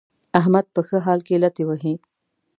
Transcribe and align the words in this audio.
احمد 0.39 0.65
په 0.75 0.81
ښه 0.87 0.97
حال 1.05 1.19
کې 1.27 1.35
لتې 1.43 1.63
وهي. 1.65 1.93